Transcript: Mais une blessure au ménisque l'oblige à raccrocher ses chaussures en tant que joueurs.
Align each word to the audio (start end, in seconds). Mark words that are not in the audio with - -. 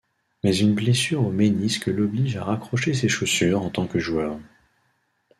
Mais 0.43 0.57
une 0.57 0.73
blessure 0.73 1.27
au 1.27 1.31
ménisque 1.31 1.85
l'oblige 1.85 2.35
à 2.35 2.43
raccrocher 2.43 2.95
ses 2.95 3.07
chaussures 3.07 3.61
en 3.61 3.69
tant 3.69 3.85
que 3.85 3.99
joueurs. 3.99 4.39